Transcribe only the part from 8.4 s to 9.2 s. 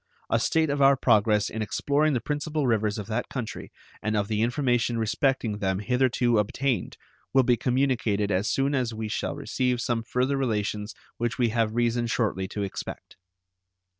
soon as we